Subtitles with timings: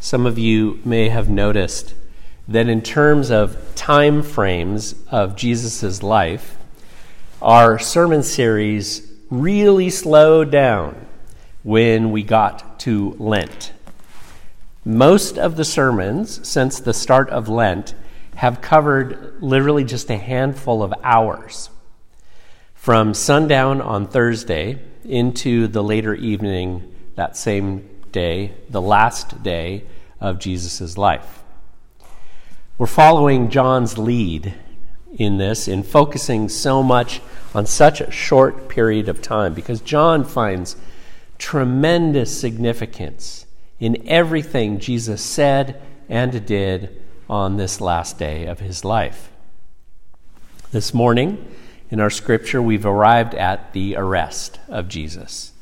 [0.00, 1.94] some of you may have noticed
[2.46, 6.56] that in terms of time frames of Jesus' life,
[7.42, 11.06] our sermon series really slowed down
[11.62, 13.72] when we got to Lent.
[14.84, 17.94] Most of the sermons since the start of Lent
[18.36, 21.70] have covered literally just a handful of hours.
[22.74, 29.84] From sundown on Thursday into the later evening that same day, the last day
[30.20, 31.42] of Jesus' life.
[32.76, 34.54] We're following John's lead
[35.16, 37.20] in this in focusing so much
[37.54, 40.76] on such a short period of time because John finds
[41.38, 43.46] tremendous significance
[43.80, 49.30] in everything Jesus said and did on this last day of his life.
[50.70, 51.46] This morning,
[51.90, 55.52] in our scripture, we've arrived at the arrest of Jesus.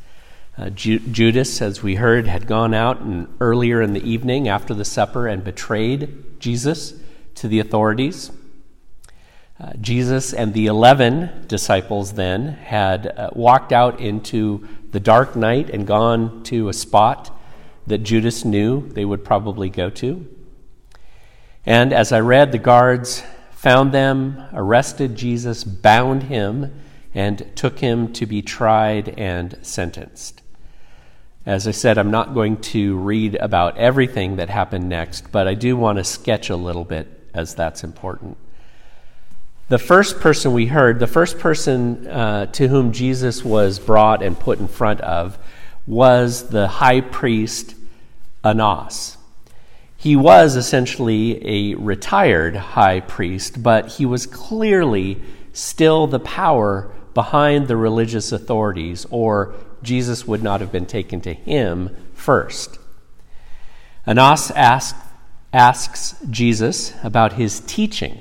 [0.59, 3.03] Uh, Ju- Judas, as we heard, had gone out
[3.41, 6.95] earlier in the evening after the supper and betrayed Jesus
[7.35, 8.31] to the authorities.
[9.61, 15.69] Uh, Jesus and the eleven disciples then had uh, walked out into the dark night
[15.69, 17.39] and gone to a spot
[17.87, 20.27] that Judas knew they would probably go to.
[21.67, 26.81] And as I read, the guards found them, arrested Jesus, bound him,
[27.15, 30.43] and took him to be tried and sentenced.
[31.47, 35.55] As I said, I'm not going to read about everything that happened next, but I
[35.55, 38.37] do want to sketch a little bit as that's important.
[39.69, 44.37] The first person we heard, the first person uh, to whom Jesus was brought and
[44.37, 45.39] put in front of,
[45.87, 47.77] was the high priest
[48.43, 49.17] Annas.
[49.97, 55.23] He was essentially a retired high priest, but he was clearly
[55.53, 59.55] still the power behind the religious authorities, or
[59.87, 62.79] Jesus would not have been taken to him first.
[64.07, 64.97] Annas asked,
[65.53, 68.21] asks Jesus about his teaching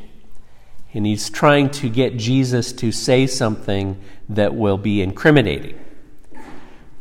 [0.95, 5.77] and he's trying to get Jesus to say something that will be incriminating.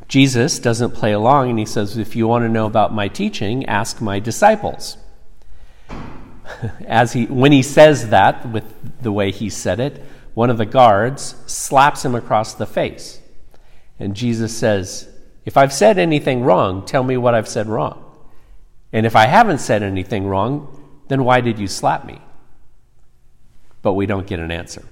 [0.09, 3.65] Jesus doesn't play along and he says, If you want to know about my teaching,
[3.67, 4.99] ask my disciples.
[6.87, 8.65] As he, when he says that, with
[9.01, 13.21] the way he said it, one of the guards slaps him across the face.
[14.05, 15.09] And Jesus says,
[15.45, 18.05] If I've said anything wrong, tell me what I've said wrong.
[18.93, 22.21] And if I haven't said anything wrong, then why did you slap me?
[23.85, 24.83] but we don't get an answer.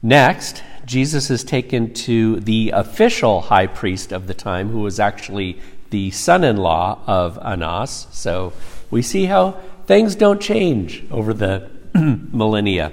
[0.00, 5.60] Next, Jesus is taken to the official high priest of the time, who was actually
[5.90, 8.06] the son in law of Annas.
[8.12, 8.52] So
[8.90, 12.92] we see how things don't change over the millennia.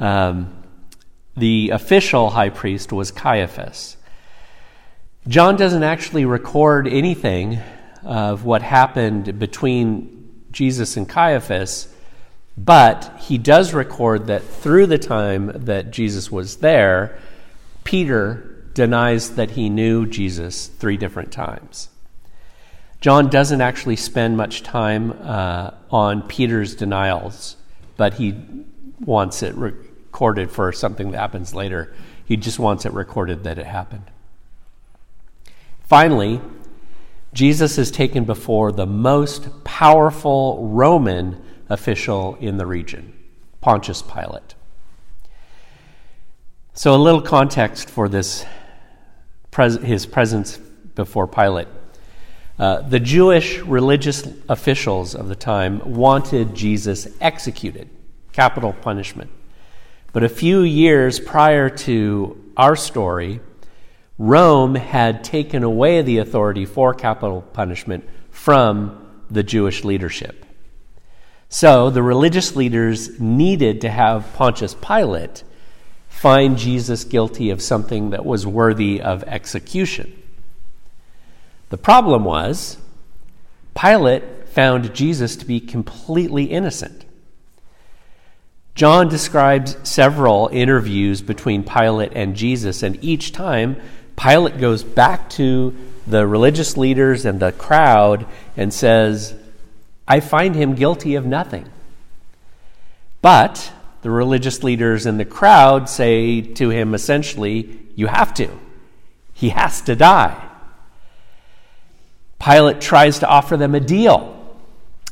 [0.00, 0.52] Um,
[1.38, 3.96] the official high priest was Caiaphas.
[5.26, 7.60] John doesn't actually record anything
[8.02, 11.88] of what happened between Jesus and Caiaphas
[12.58, 17.16] but he does record that through the time that Jesus was there,
[17.84, 21.88] Peter denies that he knew Jesus three different times.
[23.00, 27.56] John doesn't actually spend much time uh, on Peter's denials,
[27.96, 28.34] but he
[28.98, 29.54] wants it
[30.08, 31.92] recorded for something that happens later.
[32.24, 34.10] He just wants it recorded that it happened.
[35.80, 36.40] Finally,
[37.34, 43.12] Jesus is taken before the most powerful Roman official in the region,
[43.60, 44.54] Pontius Pilate.
[46.72, 48.46] So, a little context for this,
[49.82, 50.56] his presence
[50.94, 51.68] before Pilate.
[52.58, 57.90] Uh, the Jewish religious officials of the time wanted Jesus executed,
[58.32, 59.30] capital punishment.
[60.12, 63.40] But a few years prior to our story,
[64.18, 70.44] Rome had taken away the authority for capital punishment from the Jewish leadership.
[71.48, 75.44] So the religious leaders needed to have Pontius Pilate
[76.08, 80.20] find Jesus guilty of something that was worthy of execution.
[81.70, 82.78] The problem was,
[83.74, 87.04] Pilate found Jesus to be completely innocent.
[88.78, 93.74] John describes several interviews between Pilate and Jesus, and each time
[94.16, 95.74] Pilate goes back to
[96.06, 98.24] the religious leaders and the crowd
[98.56, 99.34] and says,
[100.06, 101.68] I find him guilty of nothing.
[103.20, 103.72] But
[104.02, 108.48] the religious leaders and the crowd say to him essentially, You have to.
[109.34, 110.40] He has to die.
[112.38, 114.56] Pilate tries to offer them a deal.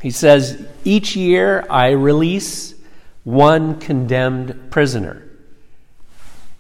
[0.01, 2.76] He says, Each year I release
[3.27, 5.21] one condemned prisoner.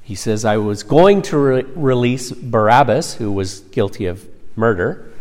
[0.02, 4.26] He says, I was going to re- release Barabbas, who was guilty of
[4.56, 5.12] murder.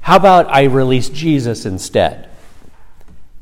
[0.00, 2.30] How about I release Jesus instead?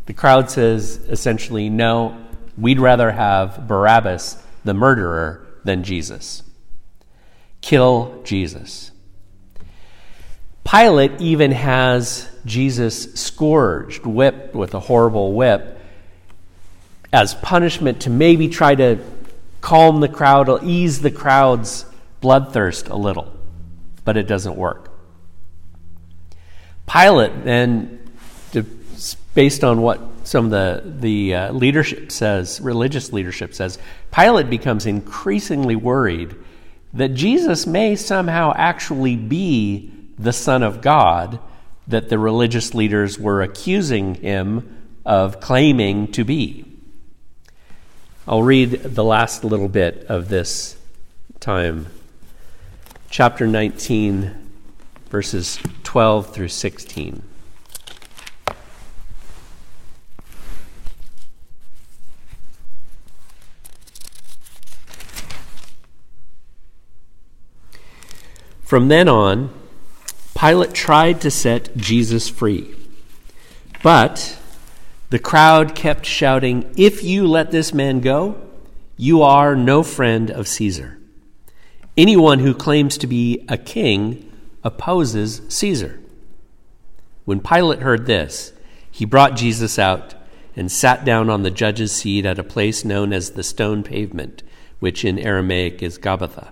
[0.07, 2.21] The crowd says essentially, no,
[2.59, 6.43] we'd rather have Barabbas, the murderer, than Jesus.
[7.61, 8.91] Kill Jesus.
[10.69, 15.74] Pilate even has Jesus scourged, whipped with a horrible whip,
[17.15, 18.99] as punishment to maybe try to
[19.61, 21.87] calm the crowd, or ease the crowd's
[22.21, 23.33] bloodthirst a little.
[24.05, 24.91] But it doesn't work.
[26.91, 28.11] Pilate then,
[29.33, 33.79] based on what some of the, the uh, leadership says, religious leadership says,
[34.13, 36.35] Pilate becomes increasingly worried
[36.95, 41.39] that Jesus may somehow actually be the Son of God
[41.87, 46.74] that the religious leaders were accusing him of claiming to be.
[48.27, 50.79] I'll read the last little bit of this
[51.41, 51.89] time.
[53.11, 54.35] Chapter 19,
[55.11, 57.23] verses 12 through 16.
[68.63, 69.51] From then on,
[70.35, 72.75] Pilate tried to set Jesus free.
[73.83, 74.39] But
[75.15, 78.37] the crowd kept shouting, If you let this man go,
[78.97, 80.99] you are no friend of Caesar.
[81.97, 84.29] Anyone who claims to be a king
[84.65, 86.01] opposes Caesar.
[87.27, 88.55] When Pilate heard this,
[88.91, 90.17] he brought Jesus out
[90.57, 94.43] and sat down on the judge's seat at a place known as the stone pavement,
[94.81, 96.51] which in Aramaic is Gabbatha.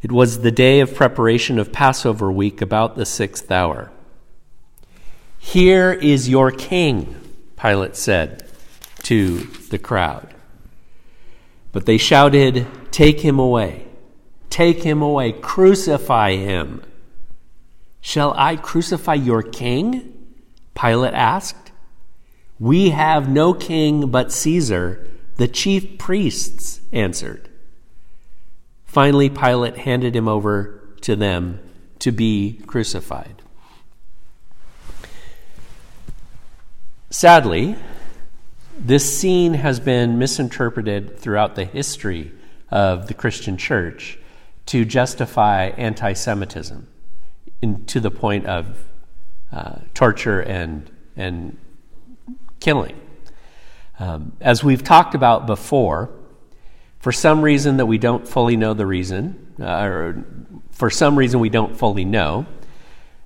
[0.00, 3.90] It was the day of preparation of Passover week, about the sixth hour.
[5.40, 7.24] Here is your king,
[7.60, 8.48] Pilate said
[9.02, 9.38] to
[9.70, 10.34] the crowd.
[11.72, 13.86] But they shouted, Take him away!
[14.50, 15.32] Take him away!
[15.32, 16.82] Crucify him!
[18.00, 20.14] Shall I crucify your king?
[20.74, 21.72] Pilate asked.
[22.60, 25.06] We have no king but Caesar,
[25.36, 27.48] the chief priests answered.
[28.84, 31.60] Finally, Pilate handed him over to them
[31.98, 33.37] to be crucified.
[37.10, 37.74] Sadly,
[38.78, 42.32] this scene has been misinterpreted throughout the history
[42.70, 44.18] of the Christian church
[44.66, 46.86] to justify anti Semitism
[47.86, 48.84] to the point of
[49.50, 51.56] uh, torture and, and
[52.60, 53.00] killing.
[53.98, 56.10] Um, as we've talked about before,
[56.98, 60.24] for some reason that we don't fully know the reason, uh, or
[60.72, 62.44] for some reason we don't fully know,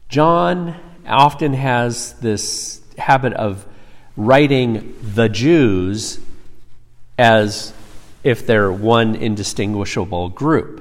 [0.09, 3.67] John often has this habit of
[4.17, 6.19] writing the Jews
[7.19, 7.73] as
[8.25, 10.79] if they're one indistinguishable group.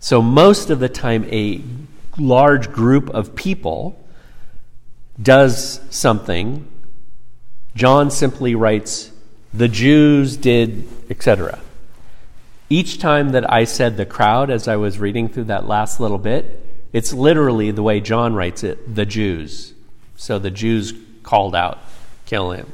[0.00, 1.62] So, most of the time, a
[2.18, 4.02] large group of people
[5.20, 6.66] does something,
[7.74, 9.10] John simply writes,
[9.52, 11.60] the Jews did, etc.
[12.68, 16.18] Each time that I said the crowd as I was reading through that last little
[16.18, 16.62] bit,
[16.92, 19.72] it's literally the way John writes it the Jews.
[20.16, 21.78] So the Jews called out,
[22.26, 22.70] kill him.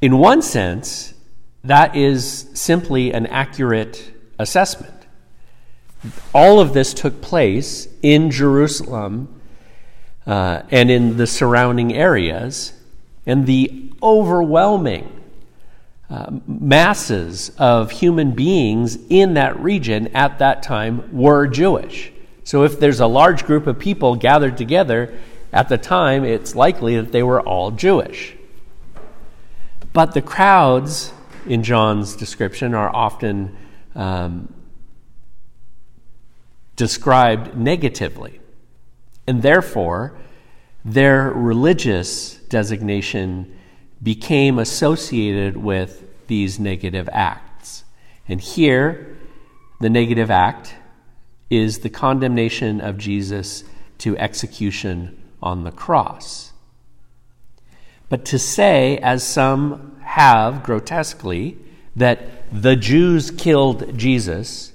[0.00, 1.14] In one sense,
[1.64, 5.06] that is simply an accurate assessment.
[6.34, 9.40] All of this took place in Jerusalem
[10.26, 12.72] uh, and in the surrounding areas,
[13.26, 15.20] and the overwhelming
[16.10, 22.12] uh, masses of human beings in that region at that time were Jewish.
[22.44, 25.16] So if there's a large group of people gathered together
[25.52, 28.34] at the time, it's likely that they were all Jewish.
[29.92, 31.12] But the crowds
[31.46, 33.54] in John's description are often
[33.94, 34.52] um,
[36.76, 38.40] described negatively.
[39.26, 40.16] And therefore,
[40.84, 43.54] their religious designation
[44.02, 47.84] became associated with these negative acts.
[48.26, 49.18] And here,
[49.80, 50.74] the negative act
[51.50, 53.64] is the condemnation of Jesus
[53.98, 56.52] to execution on the cross.
[58.08, 61.58] But to say, as some have grotesquely,
[61.96, 62.20] that
[62.52, 64.72] the Jews killed Jesus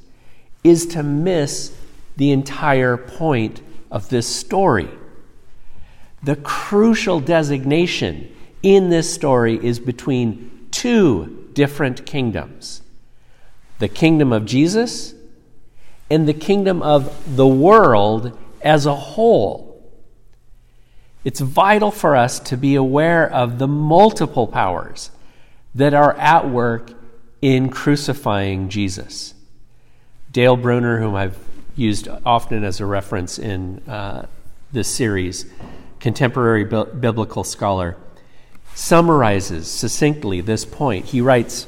[0.63, 1.75] is to miss
[2.15, 4.89] the entire point of this story.
[6.23, 12.81] The crucial designation in this story is between two different kingdoms
[13.79, 15.13] the kingdom of Jesus
[16.09, 19.66] and the kingdom of the world as a whole.
[21.27, 25.11] It's vital for us to be aware of the multiple powers
[25.75, 26.93] that are at work
[27.41, 29.33] in crucifying Jesus.
[30.31, 31.37] Dale Bruner, whom I've
[31.75, 34.27] used often as a reference in uh,
[34.71, 35.45] this series,
[35.99, 37.97] contemporary bi- biblical scholar,
[38.73, 41.07] summarizes succinctly this point.
[41.07, 41.67] He writes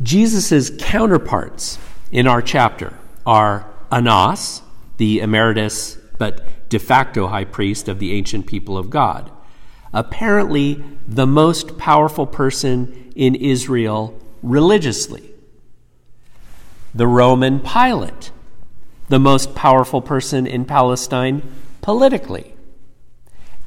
[0.00, 1.78] Jesus' counterparts
[2.12, 2.94] in our chapter
[3.26, 4.62] are Annas,
[4.98, 9.30] the emeritus but de facto high priest of the ancient people of God,
[9.92, 15.34] apparently the most powerful person in Israel religiously.
[16.94, 18.30] The Roman Pilate,
[19.08, 21.42] the most powerful person in Palestine
[21.82, 22.54] politically.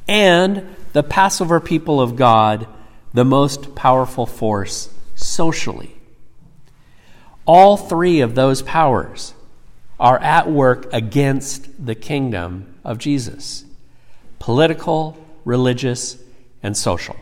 [0.08, 2.66] And the Passover people of God,
[3.12, 5.96] the most powerful force socially.
[7.46, 9.34] All three of those powers
[9.98, 13.64] are at work against the kingdom of Jesus
[14.38, 16.18] political, religious,
[16.62, 17.16] and social.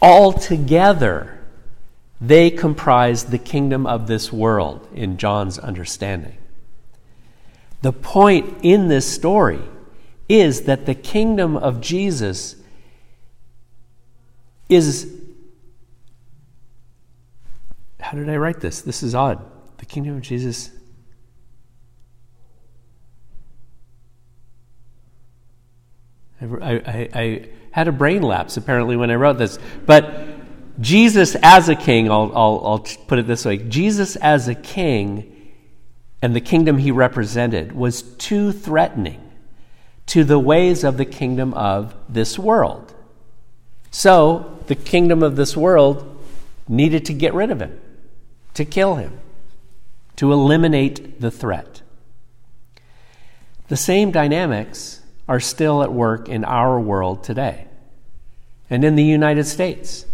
[0.00, 1.40] Altogether,
[2.20, 6.36] they comprise the kingdom of this world in John's understanding.
[7.82, 9.62] The point in this story
[10.28, 12.54] is that the kingdom of Jesus
[14.68, 15.12] is.
[17.98, 18.82] How did I write this?
[18.82, 19.44] This is odd.
[19.78, 20.70] The kingdom of Jesus.
[26.62, 29.58] I, I, had a brain lapse apparently when I wrote this.
[29.86, 30.28] But
[30.80, 35.36] Jesus as a king, I'll, I'll, I'll put it this way Jesus as a king
[36.22, 39.30] and the kingdom he represented was too threatening
[40.06, 42.94] to the ways of the kingdom of this world.
[43.90, 46.20] So the kingdom of this world
[46.68, 47.80] needed to get rid of him,
[48.54, 49.18] to kill him,
[50.16, 51.82] to eliminate the threat.
[53.68, 55.00] The same dynamics
[55.30, 57.64] are still at work in our world today
[58.68, 60.04] and in the United States.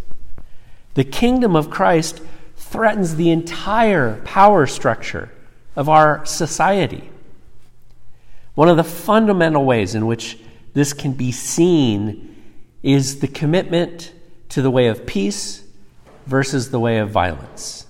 [0.93, 2.21] The kingdom of Christ
[2.57, 5.33] threatens the entire power structure
[5.75, 7.09] of our society.
[8.55, 10.39] One of the fundamental ways in which
[10.75, 12.37] this can be seen
[12.83, 14.13] is the commitment
[14.51, 15.65] to the way of peace
[16.27, 17.87] versus the way of violence.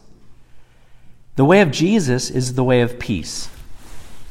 [1.35, 3.49] The way of Jesus is the way of peace.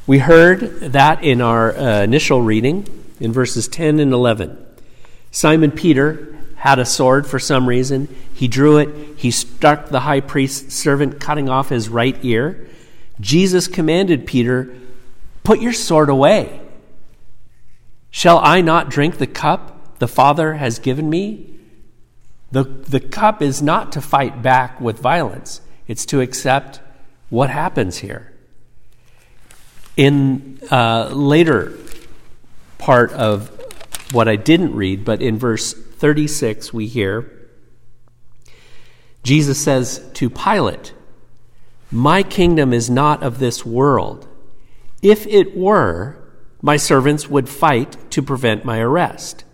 [0.06, 0.60] We heard
[0.92, 2.86] that in our uh, initial reading
[3.18, 4.56] in verses 10 and 11.
[5.32, 8.06] Simon Peter had a sword for some reason.
[8.32, 9.18] He drew it.
[9.18, 12.68] He struck the high priest's servant, cutting off his right ear.
[13.20, 14.72] Jesus commanded Peter,
[15.42, 16.60] Put your sword away.
[18.10, 21.58] Shall I not drink the cup the Father has given me?
[22.52, 26.80] The, the cup is not to fight back with violence, it's to accept
[27.28, 28.32] what happens here.
[29.96, 31.72] In uh, later
[32.78, 33.50] part of
[34.12, 37.36] what I didn't read, but in verse 36 we hear
[39.26, 40.94] Jesus says to Pilate,
[41.90, 44.28] My kingdom is not of this world.
[45.02, 46.16] If it were,
[46.62, 49.44] my servants would fight to prevent my arrest.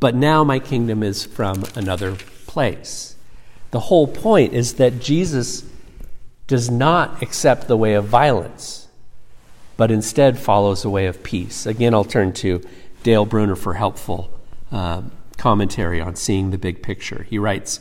[0.00, 2.16] But now my kingdom is from another
[2.48, 3.14] place.
[3.70, 5.64] The whole point is that Jesus
[6.48, 8.87] does not accept the way of violence,
[9.78, 11.64] but instead follows the way of peace.
[11.64, 12.60] Again, I'll turn to
[13.04, 14.28] Dale Bruner for helpful
[14.72, 15.02] uh,
[15.38, 17.22] commentary on seeing the big picture.
[17.30, 17.80] He writes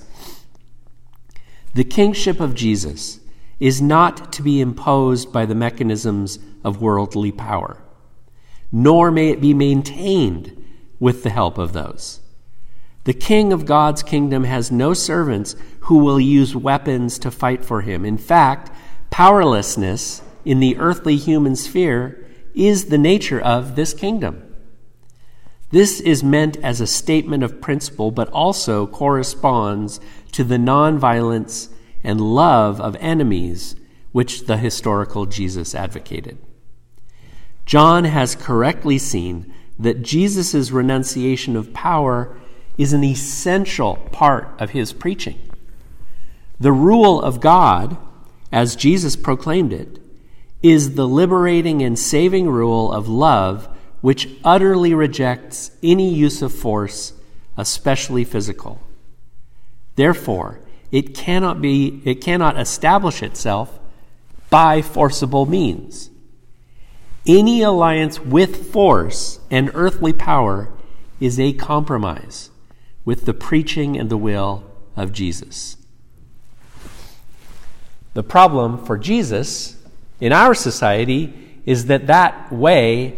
[1.74, 3.20] The kingship of Jesus
[3.60, 7.82] is not to be imposed by the mechanisms of worldly power,
[8.72, 10.64] nor may it be maintained
[11.00, 12.22] with the help of those.
[13.06, 17.82] The king of God's kingdom has no servants who will use weapons to fight for
[17.82, 18.06] him.
[18.06, 18.70] In fact,
[19.10, 22.26] powerlessness in the earthly human sphere
[22.56, 24.42] is the nature of this kingdom.
[25.72, 30.00] This is meant as a statement of principle, but also corresponds
[30.32, 31.68] to the nonviolence
[32.02, 33.76] and love of enemies
[34.14, 36.38] which the historical Jesus advocated.
[37.66, 42.40] John has correctly seen that Jesus' renunciation of power
[42.78, 45.42] is an essential part of his preaching.
[46.58, 47.98] The rule of God,
[48.50, 50.00] as Jesus proclaimed it,
[50.62, 53.68] is the liberating and saving rule of love
[54.02, 57.14] which utterly rejects any use of force,
[57.58, 58.82] especially physical.
[59.96, 60.60] Therefore,
[60.92, 63.80] it cannot be it cannot establish itself
[64.50, 66.10] by forcible means.
[67.26, 70.70] Any alliance with force and earthly power
[71.20, 72.52] is a compromise
[73.04, 74.64] with the preaching and the will
[74.96, 75.76] of Jesus.
[78.14, 79.77] The problem for Jesus
[80.20, 81.34] in our society
[81.66, 83.18] is that that way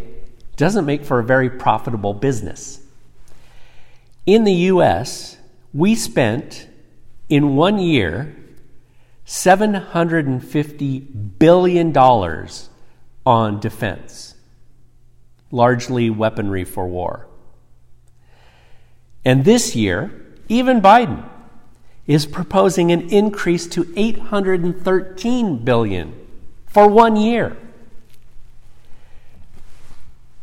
[0.57, 2.81] doesn't make for a very profitable business.
[4.25, 5.37] In the US,
[5.73, 6.67] we spent
[7.29, 8.35] in one year
[9.25, 11.97] $750 billion
[13.25, 14.35] on defense,
[15.51, 17.27] largely weaponry for war.
[19.23, 20.11] And this year,
[20.47, 21.29] even Biden
[22.07, 26.18] is proposing an increase to 813 billion
[26.69, 27.57] for one year.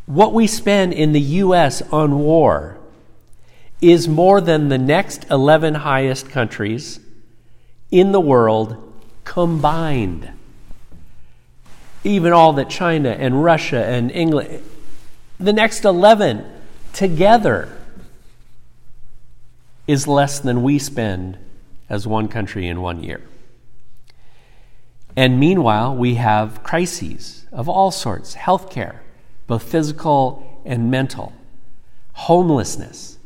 [0.07, 2.79] What we spend in the US on war
[3.81, 7.01] is more than the next 11 highest countries
[7.91, 8.93] in the world
[9.25, 10.31] combined.
[12.05, 14.63] Even all that China and Russia and England,
[15.39, 16.45] the next 11
[16.93, 17.77] together
[19.87, 21.37] is less than we spend
[21.89, 23.21] as one country in one year.
[25.17, 28.99] And meanwhile, we have crises of all sorts healthcare,
[29.47, 31.33] both physical and mental,
[32.13, 33.19] homelessness,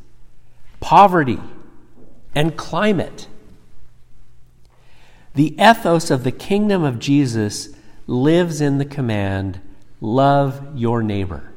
[0.78, 1.40] poverty,
[2.35, 3.26] and climate.
[5.35, 7.70] The ethos of the kingdom of Jesus
[8.06, 9.61] lives in the command
[10.00, 11.52] love your neighbor.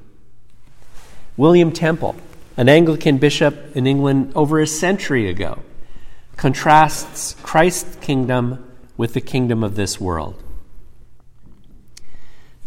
[1.38, 2.16] William Temple,
[2.58, 5.60] an Anglican bishop in England over a century ago,
[6.36, 8.63] contrasts Christ's kingdom
[8.98, 10.42] with the kingdom of this world.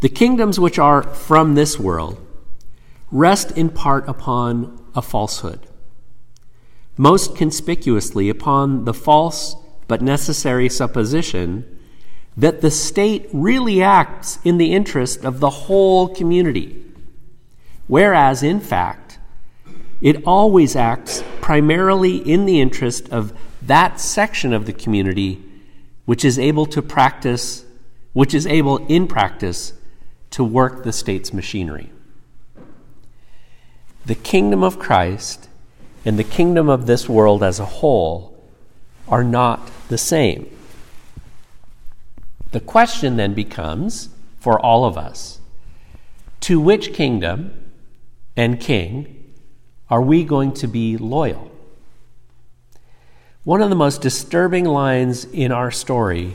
[0.00, 2.20] The kingdoms which are from this world
[3.10, 5.66] rest in part upon a falsehood,
[6.96, 9.56] most conspicuously upon the false
[9.88, 11.64] but necessary supposition
[12.36, 16.84] that the state really acts in the interest of the whole community,
[17.86, 19.18] whereas, in fact,
[20.02, 25.42] it always acts primarily in the interest of that section of the community
[26.06, 27.64] which is able to practice,
[28.14, 29.74] which is able in practice
[30.30, 31.92] to work the state's machinery.
[34.06, 35.48] The kingdom of Christ
[36.04, 38.32] and the kingdom of this world as a whole
[39.08, 40.48] are not the same.
[42.52, 44.08] The question then becomes
[44.38, 45.40] for all of us
[46.40, 47.72] to which kingdom
[48.36, 49.32] and king
[49.90, 51.50] are we going to be loyal?
[53.46, 56.34] One of the most disturbing lines in our story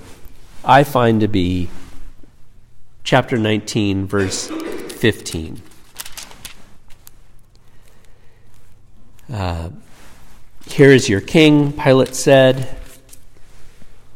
[0.63, 1.69] I find to be
[3.03, 5.61] chapter 19, verse 15.
[9.29, 9.71] Uh,
[10.67, 12.77] Here is your king, Pilate said.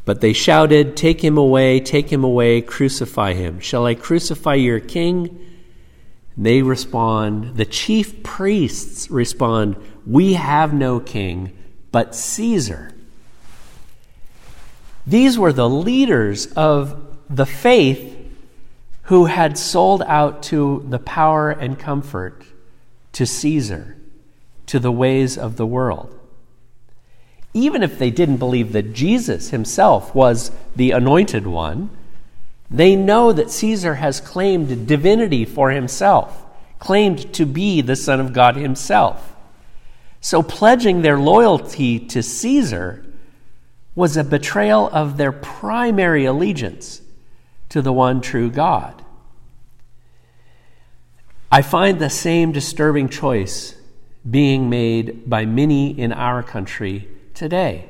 [0.06, 3.60] But they shouted, Take him away, take him away, crucify him.
[3.60, 5.38] Shall I crucify your king?
[6.34, 11.52] They respond, the chief priests respond, We have no king
[11.92, 12.92] but Caesar.
[15.06, 18.14] These were the leaders of the faith
[19.04, 22.44] who had sold out to the power and comfort
[23.12, 23.96] to Caesar,
[24.66, 26.16] to the ways of the world
[27.56, 31.88] even if they didn't believe that Jesus himself was the anointed one,
[32.70, 36.44] they know that Caesar has claimed divinity for himself,
[36.78, 39.34] claimed to be the Son of God himself.
[40.26, 43.06] So pledging their loyalty to Caesar
[43.94, 47.00] was a betrayal of their primary allegiance
[47.68, 49.04] to the one true God.
[51.48, 53.76] I find the same disturbing choice
[54.28, 57.84] being made by many in our country today.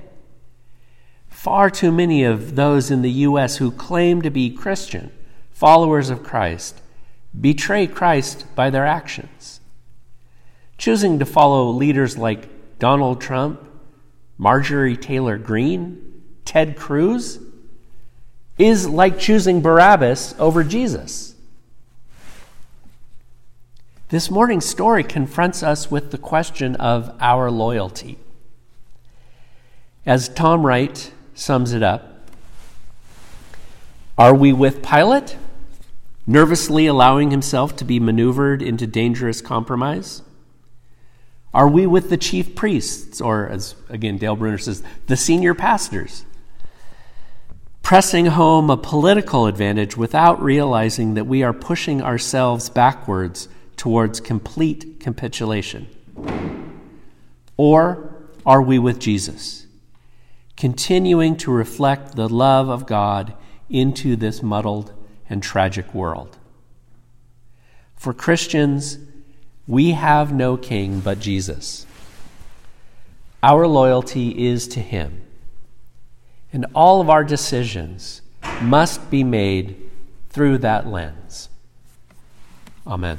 [1.31, 3.57] Far too many of those in the U.S.
[3.57, 5.11] who claim to be Christian,
[5.53, 6.83] followers of Christ,
[7.41, 9.56] betray Christ by their actions.
[10.79, 13.61] Choosing to follow leaders like Donald Trump,
[14.39, 17.39] Marjorie Taylor Greene, Ted Cruz
[18.59, 21.35] is like choosing Barabbas over Jesus.
[24.09, 28.19] This morning's story confronts us with the question of our loyalty.
[30.07, 32.29] As Tom Wright sums it up,
[34.17, 35.37] are we with Pilate,
[36.27, 40.23] nervously allowing himself to be maneuvered into dangerous compromise?
[41.57, 46.25] Are we with the chief priests, or as again Dale Bruner says, the senior pastors,
[47.83, 55.01] pressing home a political advantage without realizing that we are pushing ourselves backwards towards complete
[55.01, 55.89] capitulation?
[57.57, 58.15] Or
[58.45, 59.67] are we with Jesus?
[60.57, 63.35] continuing to reflect the love of God
[63.69, 64.93] into this muddled
[65.29, 66.39] and tragic world.
[67.95, 68.99] For Christians,
[69.67, 71.87] we have no king but Jesus.
[73.43, 75.23] Our loyalty is to him,
[76.53, 78.23] and all of our decisions
[78.63, 79.77] must be made
[80.31, 81.49] through that lens.
[82.87, 83.19] Amen.